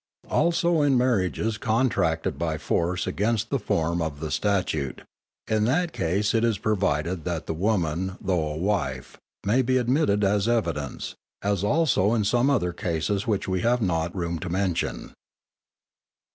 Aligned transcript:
Also 0.31 0.81
in 0.81 0.97
marriages 0.97 1.59
contracted 1.59 2.39
by 2.39 2.57
force 2.57 3.05
against 3.05 3.51
the 3.51 3.59
form 3.59 4.01
of 4.01 4.19
the 4.19 4.31
Statute; 4.31 5.03
in 5.47 5.65
that 5.65 5.93
case 5.93 6.33
it 6.33 6.43
is 6.43 6.57
provided 6.57 7.23
that 7.23 7.45
the 7.45 7.53
woman, 7.53 8.17
though 8.19 8.47
a 8.47 8.57
wife, 8.57 9.19
may 9.45 9.61
be 9.61 9.77
admitted 9.77 10.23
as 10.23 10.47
evidence, 10.47 11.13
as 11.43 11.63
also 11.63 12.15
in 12.15 12.23
some 12.23 12.49
other 12.49 12.73
cases 12.73 13.27
which 13.27 13.47
we 13.47 13.61
have 13.61 13.79
not 13.79 14.15
room 14.15 14.39
to 14.39 14.49
mention. 14.49 15.13